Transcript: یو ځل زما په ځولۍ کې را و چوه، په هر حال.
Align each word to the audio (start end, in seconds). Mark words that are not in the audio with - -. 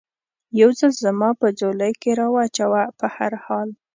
یو 0.59 0.69
ځل 0.79 0.91
زما 1.05 1.29
په 1.41 1.47
ځولۍ 1.59 1.93
کې 2.01 2.11
را 2.19 2.27
و 2.33 2.37
چوه، 2.57 2.83
په 2.99 3.05
هر 3.15 3.31
حال. 3.45 3.69